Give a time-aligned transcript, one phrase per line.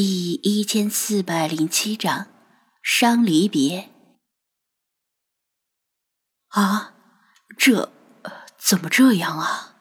[0.00, 2.28] 第一千四百零七章
[2.84, 3.90] 伤离别。
[6.50, 6.94] 啊，
[7.56, 7.92] 这
[8.56, 9.74] 怎么这样啊？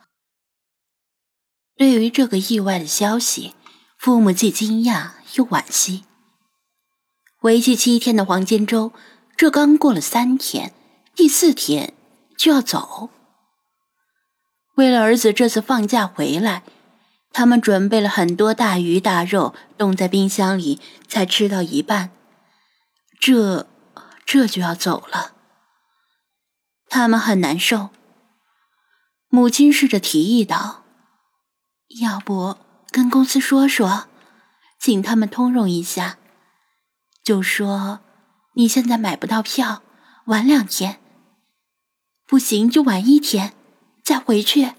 [1.76, 3.54] 对于这个意外的消息，
[4.00, 6.06] 父母既惊讶又惋惜。
[7.42, 8.92] 为期七天的黄金周，
[9.36, 10.74] 这刚过了三天，
[11.14, 11.94] 第四天
[12.36, 13.12] 就要走。
[14.78, 16.64] 为了儿子这次放假回来。
[17.38, 22.10] 他们准备了很多大鱼大肉，冻在冰箱里，才吃到一半，
[23.20, 23.68] 这
[24.26, 25.34] 这就要走了。
[26.90, 27.92] 他们很难受。
[29.30, 30.84] 母亲试着提议道
[32.02, 32.58] ：“要不
[32.90, 34.08] 跟公司说说，
[34.80, 36.18] 请他们通融一下，
[37.24, 38.00] 就说
[38.56, 39.84] 你现在买不到票，
[40.26, 41.00] 晚两天。
[42.26, 43.54] 不行就晚一天，
[44.04, 44.72] 再回去。”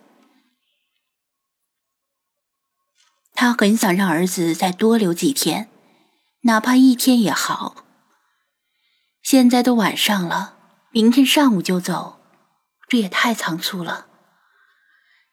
[3.40, 5.68] 他很想让儿子再多留几天，
[6.40, 7.84] 哪怕一天也好。
[9.22, 10.56] 现在都晚上了，
[10.90, 12.18] 明天上午就走，
[12.88, 14.06] 这也太仓促了。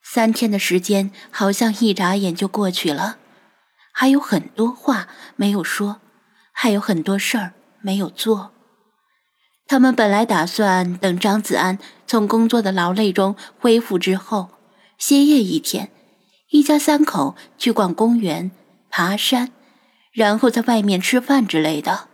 [0.04, 3.18] 三天的时间好像一眨眼就过去了，
[3.92, 6.00] 还有很多话没有说，
[6.52, 8.52] 还有很多事儿没有做。
[9.66, 14.52] 他们本来打算等张子安从工作的劳累中恢复之后，
[15.00, 15.90] 歇业一天。
[16.56, 18.50] 一家三口去逛公园、
[18.90, 19.52] 爬山，
[20.14, 22.08] 然后在外面吃饭之类的。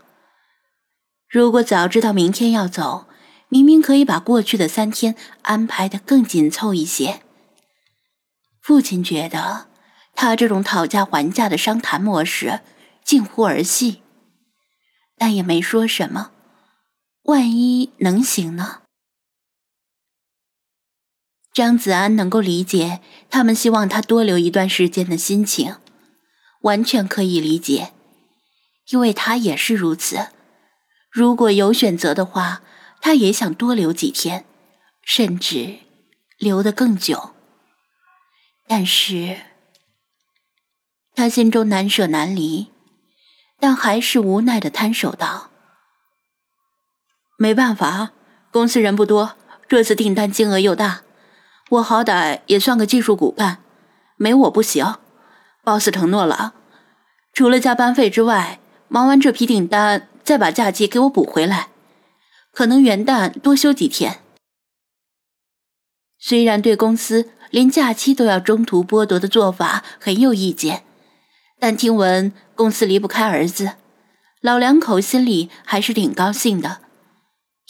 [1.30, 3.06] 如果早知道明天要走，
[3.50, 7.22] 明明可以把过去的三天安排的更紧凑一些。
[8.60, 9.68] 父亲觉得
[10.16, 12.62] 他这种讨价还价的商谈模式
[13.04, 14.02] 近乎儿戏，
[15.20, 16.32] 但也没说什么。
[17.26, 18.82] 万一能行呢？
[21.54, 25.76] 张子安能够理解他们希望他多留一段时间的心情，
[26.62, 27.92] 完全可以理解，
[28.90, 30.30] 因为他也是如此。
[31.10, 32.62] 如果有选择的话，
[33.02, 34.46] 他也想多留几天，
[35.04, 35.80] 甚至
[36.38, 37.32] 留得更久。
[38.66, 39.42] 但是，
[41.14, 42.72] 他心中难舍难离，
[43.60, 45.50] 但还是无奈的摊手道
[47.38, 48.14] ：“没办法，
[48.52, 49.36] 公司人不多，
[49.68, 51.02] 这次订单金额又大。”
[51.72, 53.60] 我好歹也算个技术骨干，
[54.18, 54.96] 没我不行。
[55.64, 56.54] boss 承诺了，
[57.32, 58.60] 除了加班费之外，
[58.90, 61.70] 忙完这批订单，再把假期给我补回来。
[62.52, 64.20] 可能元旦多休几天。
[66.20, 70.84] 虽然对公司连假期都要中途剥夺的做法很有意见，
[71.58, 73.76] 但听闻公司离不开儿子，
[74.42, 76.82] 老两口心里还是挺高兴的，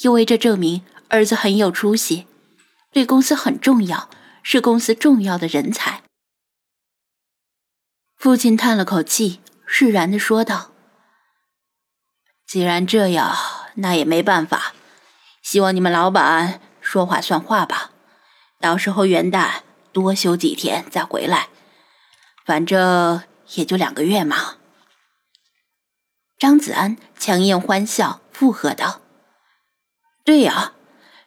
[0.02, 2.26] 因为这证明儿子很有出息。
[2.92, 4.10] 对公司很重要，
[4.44, 6.04] 是公司重要的人才。
[8.18, 10.72] 父亲叹了口气，释然的说道
[12.46, 13.34] ：“既然这样，
[13.76, 14.74] 那也没办法。
[15.42, 17.92] 希望你们老板说话算话吧。
[18.60, 19.62] 到时候元旦
[19.94, 21.48] 多休几天再回来，
[22.46, 23.24] 反正
[23.56, 24.58] 也就两个月嘛。”
[26.38, 29.00] 张子安强颜欢笑，附和道
[30.26, 30.74] ：“对呀。”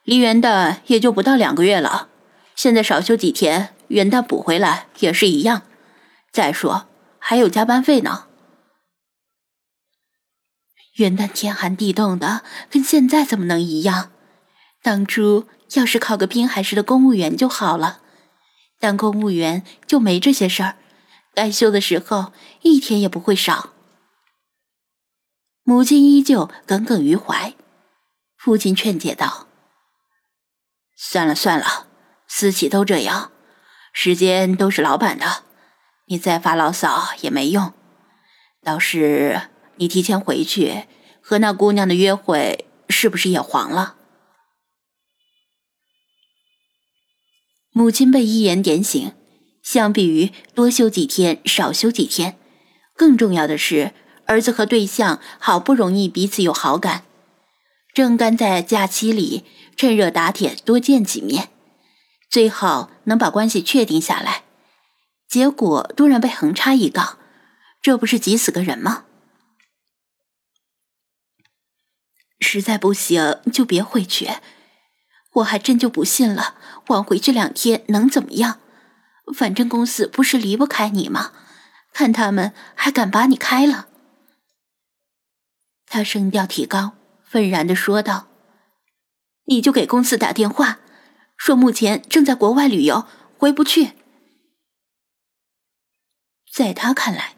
[0.05, 2.09] 离元旦也就不到两个月了，
[2.55, 5.63] 现在少休几天，元旦补回来也是一样。
[6.31, 8.27] 再说还有加班费呢。
[10.97, 14.11] 元旦天寒地冻的，跟现在怎么能一样？
[14.83, 18.01] 当初要是考个滨海市的公务员就好了，
[18.79, 20.77] 当公务员就没这些事儿，
[21.33, 23.71] 该休的时候一天也不会少。
[25.63, 27.55] 母亲依旧耿耿于怀，
[28.37, 29.44] 父亲劝解道。
[30.95, 31.87] 算了算了，
[32.27, 33.31] 私企都这样，
[33.93, 35.43] 时间都是老板的，
[36.07, 37.73] 你再发牢骚也没用。
[38.63, 40.85] 倒是你提前回去
[41.21, 43.95] 和那姑娘的约会，是不是也黄了？
[47.71, 49.13] 母亲被一言点醒，
[49.61, 52.39] 相比于多休几天、少休几天，
[52.95, 53.93] 更重要的是
[54.25, 57.03] 儿子和对象好不容易彼此有好感，
[57.95, 59.43] 正赶在假期里。
[59.77, 61.49] 趁热打铁，多见几面，
[62.29, 64.45] 最好能把关系确定下来。
[65.27, 67.17] 结果突然被横插一杠，
[67.81, 69.03] 这不是急死个人吗？
[72.39, 74.29] 实在不行就别回去，
[75.33, 76.55] 我还真就不信了，
[76.87, 78.61] 晚回去两天能怎么样？
[79.35, 81.33] 反正公司不是离不开你吗？
[81.91, 83.89] 看他们还敢把你开了？
[85.85, 86.93] 他声调提高，
[87.35, 88.27] 愤然的说道。
[89.47, 90.79] 你就给公司打电话，
[91.35, 93.05] 说目前正在国外旅游，
[93.37, 93.91] 回不去。
[96.49, 97.35] 在他看来，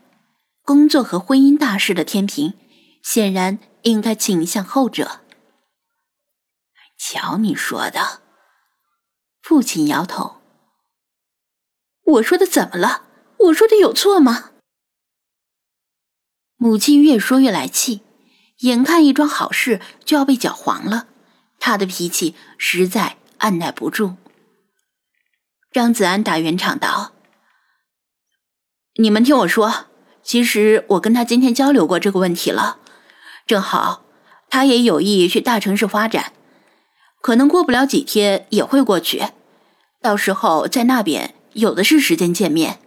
[0.61, 2.53] 工作和婚姻大事的天平，
[3.01, 5.21] 显然应该倾向后者。
[6.99, 8.21] 瞧你说的，
[9.41, 10.43] 父亲摇头。
[12.03, 13.07] 我说的怎么了？
[13.39, 14.51] 我说的有错吗？
[16.57, 18.01] 母亲越说越来气，
[18.59, 21.07] 眼看一桩好事就要被搅黄了，
[21.59, 24.15] 他的脾气实在按耐不住。
[25.71, 27.11] 张子安打圆场道
[28.99, 29.85] ：“你们听我说，
[30.23, 32.79] 其实我跟他今天交流过这个问题了，
[33.45, 34.05] 正好
[34.49, 36.33] 他也有意去大城市发展，
[37.21, 39.23] 可能过不了几天也会过去，
[40.01, 42.79] 到时候在那边。”有的是时间见面，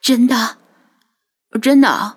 [0.00, 0.56] 真的，
[1.60, 2.16] 真的。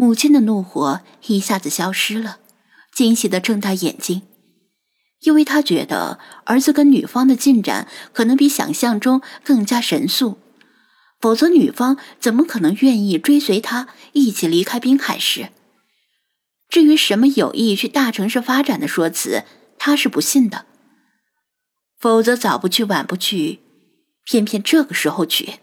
[0.00, 2.38] 母亲的怒火一下子消失了，
[2.90, 4.22] 惊喜的睁大眼睛，
[5.20, 10.38] 因为她觉得儿子跟女方的进展可能比想象中更加神速，
[11.20, 15.50] 否则女方怎么可能愿意追随他一起离开滨海市？
[16.70, 19.44] 至于什么有意去大城市发展的说辞，
[19.76, 20.64] 他是不信的。
[21.98, 23.58] 否则早不去晚不去，
[24.24, 25.56] 偏偏这个时候去。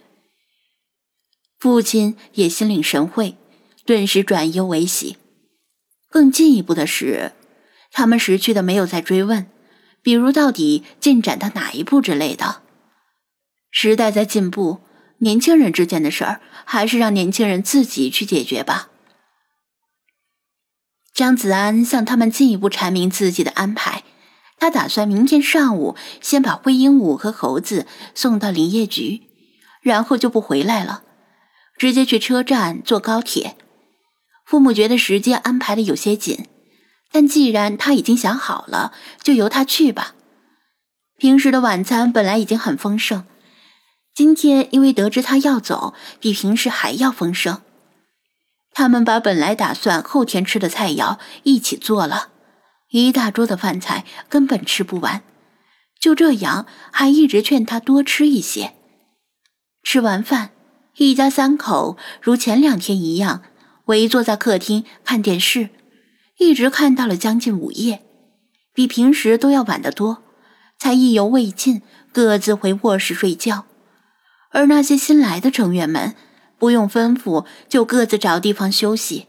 [1.57, 3.36] 父亲也心领神会，
[3.88, 5.16] 顿时转忧为喜。
[6.10, 7.31] 更进一步的是，
[7.94, 9.48] 他们识趣的没有再追问，
[10.01, 12.62] 比如到底进展到哪一步之类的。
[13.72, 14.81] 时代在进步，
[15.19, 18.89] 年轻人之间的事儿，还是让年轻人自己去解决吧。
[21.13, 24.04] 张子安向他们进一步阐明自己的安排。
[24.60, 29.22] 他打算明天上午先把灰鹦鹉和猴子送到林业局，
[29.81, 31.04] 然后就不回来了，
[31.78, 33.56] 直接去车站坐高铁。
[34.48, 36.48] 父母觉得时间安排的有些紧，
[37.12, 40.16] 但既然他已经想好了，就由他去吧。
[41.18, 43.26] 平时的晚餐本来已经很丰盛，
[44.16, 47.62] 今天因为得知他要走，比平时还要丰盛。
[48.72, 52.30] 他们把本来打算后天吃的菜肴一起做了。
[52.92, 55.24] 一大桌的饭菜根本吃不完，
[56.00, 58.76] 就这样还一直劝他多吃一些。
[59.84, 60.52] 吃完饭，
[60.96, 63.42] 一家三口如前两天一样
[63.88, 65.69] 围坐在客厅看电视，
[66.38, 68.04] 一直看到了将近午夜，
[68.74, 70.24] 比平时都要晚得多，
[70.80, 71.81] 才意犹未尽，
[72.13, 73.66] 各自回卧室睡觉。
[74.51, 76.16] 而那些新来的成员们，
[76.57, 79.28] 不用吩咐就各自找地方休息。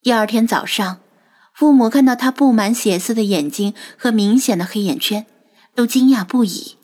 [0.00, 0.98] 第二天早上。
[1.54, 5.26] 父母看到他布满血丝的眼睛和明显的黑眼圈，
[5.74, 6.78] 都惊讶不已。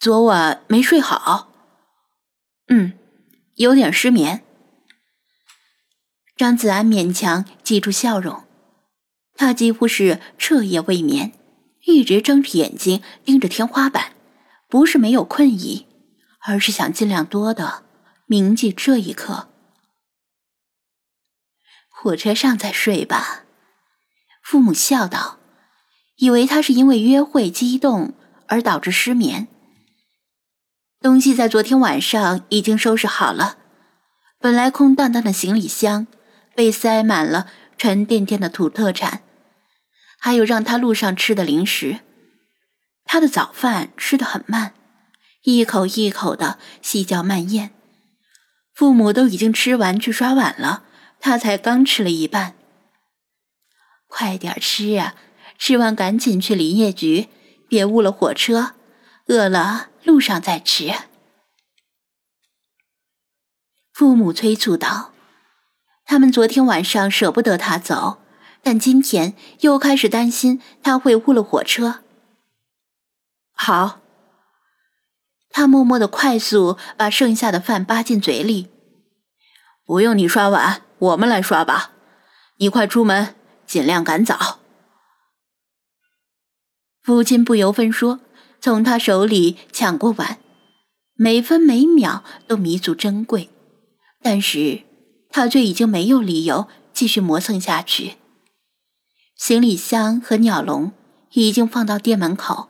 [0.00, 1.52] 昨晚没睡好，
[2.66, 2.94] 嗯，
[3.56, 4.42] 有点失眠。
[6.36, 8.44] 张子安勉强挤出笑容，
[9.34, 11.32] 他几乎是彻夜未眠，
[11.86, 14.12] 一直睁着眼睛盯着天花板，
[14.68, 15.86] 不是没有困意，
[16.40, 17.84] 而是想尽量多的
[18.26, 19.48] 铭记这一刻。
[21.88, 23.44] 火车上再睡吧，
[24.42, 25.38] 父母笑道，
[26.16, 28.12] 以为他是因为约会激动
[28.48, 29.48] 而导致失眠。
[31.06, 33.58] 东西在昨天晚上已经收拾好了，
[34.40, 36.08] 本来空荡荡的行李箱
[36.56, 37.46] 被塞满了
[37.78, 39.22] 沉甸甸的土特产，
[40.18, 42.00] 还有让他路上吃的零食。
[43.04, 44.74] 他的早饭吃得很慢，
[45.44, 47.70] 一口一口的细嚼慢咽。
[48.74, 50.82] 父母都已经吃完去刷碗了。
[51.20, 52.56] 他才刚吃了一半，
[54.08, 55.14] 快点吃啊！
[55.56, 57.28] 吃完赶紧去林业局，
[57.68, 58.72] 别误了火车。
[59.28, 60.94] 饿了路上再吃。
[63.92, 65.12] 父母催促道
[66.06, 68.22] ：“他们昨天晚上舍不得他走，
[68.62, 72.04] 但今天又开始担心他会误了火车。”
[73.52, 74.00] 好，
[75.50, 78.70] 他默默的快速把剩下的饭扒进嘴里。
[79.84, 80.82] 不用你刷碗。
[80.98, 81.90] 我们来刷吧，
[82.56, 83.34] 你快出门，
[83.66, 84.60] 尽量赶早。
[87.02, 88.20] 父亲不由分说，
[88.66, 90.38] 从他手里抢过碗，
[91.14, 93.48] 每分每秒都弥足珍贵，
[94.20, 94.82] 但是
[95.30, 98.16] 他却已经没有理由继续磨蹭下去。
[99.36, 100.90] 行李箱和鸟笼
[101.34, 102.68] 已经放到店门口，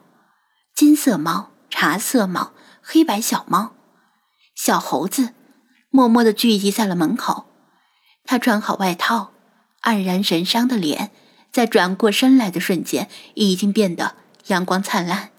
[0.74, 3.72] 金色猫、茶色猫、黑白小猫、
[4.54, 5.30] 小猴子，
[5.88, 7.46] 默默的聚集在了门口。
[8.26, 9.32] 他穿好外套，
[9.80, 11.10] 黯然神伤的脸，
[11.50, 14.16] 在转过身来的瞬间，已经变得
[14.48, 15.30] 阳光灿烂。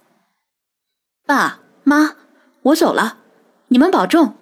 [1.27, 2.15] 爸妈，
[2.61, 3.17] 我走了，
[3.67, 4.35] 你们保重。